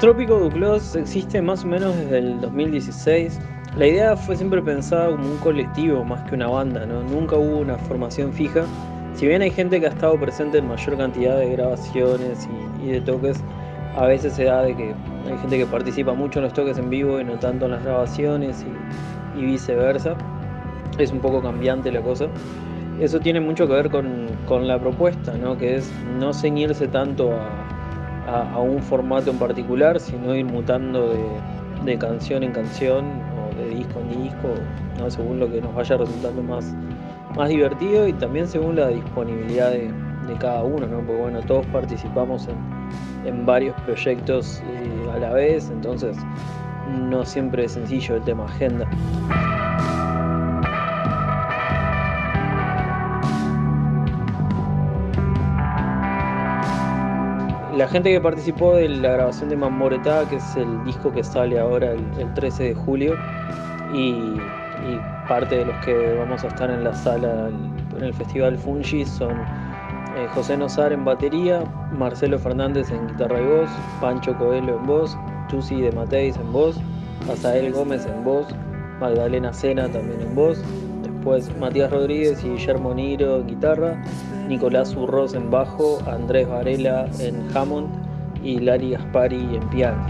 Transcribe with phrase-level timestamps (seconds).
[0.00, 3.40] Trópico Duclos existe más o menos desde el 2016.
[3.76, 7.02] La idea fue siempre pensada como un colectivo más que una banda, ¿no?
[7.02, 8.64] Nunca hubo una formación fija.
[9.14, 12.48] Si bien hay gente que ha estado presente en mayor cantidad de grabaciones
[12.80, 13.42] y, de toques,
[13.96, 14.94] a veces se da de que
[15.26, 17.82] hay gente que participa mucho en los toques en vivo y no tanto en las
[17.82, 18.64] grabaciones
[19.34, 20.16] y, viceversa.
[20.96, 22.28] Es un poco cambiante la cosa.
[23.00, 25.58] Eso tiene mucho que ver con, con la propuesta, ¿no?
[25.58, 27.77] que es no ceñirse tanto a,
[28.28, 31.14] a, un formato en particular, sino ir mutando
[31.84, 33.06] de, canción en canción
[33.38, 34.48] o de disco en disco,
[34.98, 35.10] ¿no?
[35.10, 36.74] según lo que nos vaya resultando más,
[37.34, 39.90] más divertido y también según la disponibilidad de,
[40.38, 40.98] cada uno, ¿no?
[40.98, 46.18] porque bueno, todos participamos en, en varios proyectos eh, a la vez, entonces
[47.08, 48.86] no siempre es sencillo el tema agenda.
[57.78, 61.60] La gente que participó de la grabación de Mamoreta, que es el disco que sale
[61.60, 63.14] ahora el, 13 de julio,
[63.94, 64.36] y,
[65.28, 67.50] parte de los que vamos a estar en la sala
[67.96, 71.62] en el Festival Fungi son eh, José Nozar en batería,
[71.92, 73.70] Marcelo Fernández en guitarra y voz,
[74.00, 75.18] Pancho Coelho en voz,
[75.50, 76.80] Tusi de Mateis en voz,
[77.30, 78.46] Azael Gómez en voz,
[78.98, 80.64] Magdalena Sena también en voz,
[81.18, 84.00] después Matías Rodríguez y Guillermo Niro en guitarra,
[84.48, 87.88] Nicolás Urroz en bajo, Andrés Varela en Hammond
[88.44, 90.06] y Lari Gaspari en piano.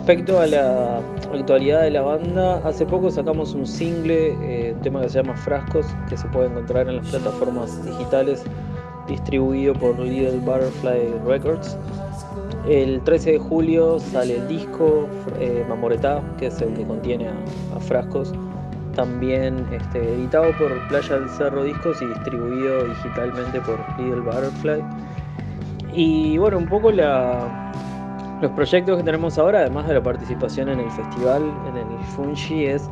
[0.00, 5.02] Respecto a la actualidad de la banda, hace poco sacamos un single, eh, un tema
[5.02, 8.42] que se llama Frascos, que se puede encontrar en las plataformas digitales,
[9.06, 11.76] distribuido por Little Butterfly Records.
[12.66, 15.06] El 13 de julio sale el disco
[15.38, 18.32] eh, Mamoretá, que es el que contiene a, Frascos,
[18.96, 24.82] también este, editado por Playa del Cerro Discos y distribuido digitalmente por Little Butterfly.
[25.92, 27.69] Y bueno, un poco la,
[28.40, 32.64] los proyectos que tenemos ahora, además de la participación en el festival, en el Fungi,
[32.64, 32.88] es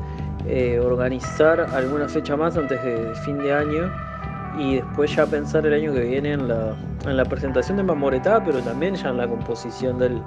[0.47, 3.91] eh, organizar alguna fecha más antes de fin de año
[4.58, 8.44] y después ya pensar el año que viene en la, en la presentación de Mamoretá,
[8.44, 10.22] pero también ya en la composición del,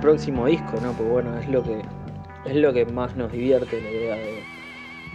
[0.00, 0.92] próximo disco, ¿no?
[0.92, 1.80] Porque bueno, es lo que
[2.44, 4.16] es lo que más nos divierte, la idea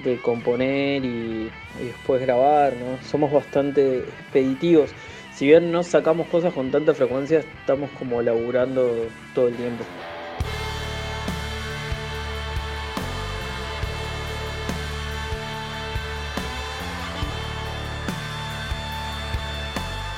[0.03, 3.01] de, componer y, y, después grabar, ¿no?
[3.03, 4.91] Somos bastante expeditivos
[5.35, 9.83] si bien no sacamos cosas con tanta frecuencia, estamos como laburando todo el tiempo.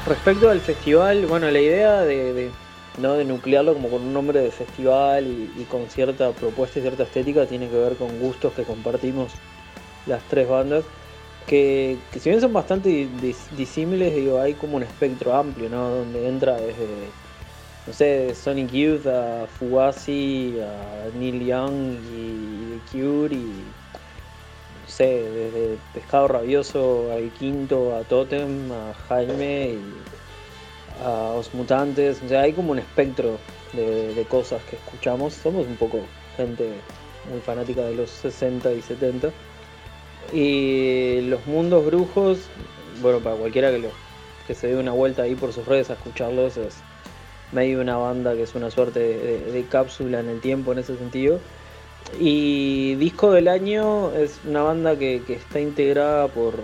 [0.05, 2.51] Respecto al festival, bueno, la idea de,
[2.99, 3.13] ¿no?
[3.13, 7.47] de nuclearlo como con un nombre de festival y, con cierta propuesta y cierta estética
[7.47, 9.31] tiene que ver con gustos que compartimos
[10.05, 10.83] las tres bandas
[11.47, 13.07] que, si bien son bastante
[13.55, 15.89] disímiles, digo, hay como un espectro amplio, ¿no?
[15.89, 16.87] Donde entra desde,
[17.85, 23.63] no sé, Sonic Youth a Fugazi, a Neil Young y The Cure y,
[24.83, 32.21] no sé, desde Pescado Rabioso al Quinto, a Totem, a Jaime y a Os Mutantes,
[32.25, 33.37] o sea, hay como un espectro
[33.73, 35.99] de, de cosas que escuchamos, somos un poco
[36.37, 36.69] gente
[37.29, 39.31] muy fanática de los 60 y 70
[40.33, 42.39] y los mundos brujos,
[43.01, 43.89] bueno, para cualquiera que, lo,
[44.47, 46.75] que se dé una vuelta ahí por sus redes a escucharlos, es
[47.51, 51.39] medio una banda que es una suerte de, cápsula en el tiempo en ese sentido.
[52.19, 56.55] Y Disco del Año es una banda que, está integrada por,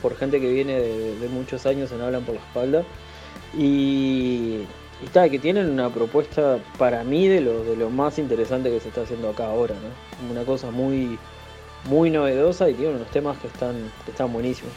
[0.00, 2.84] por, gente que viene de, muchos años en Hablan por la Espalda.
[3.56, 4.62] Y,
[5.04, 8.88] está, que tienen una propuesta para mí de lo, de lo más interesante que se
[8.88, 10.30] está haciendo acá ahora, ¿no?
[10.30, 11.18] Una cosa muy
[11.84, 14.72] muy novedosa y tiene unos temas que están, que están buenísimos.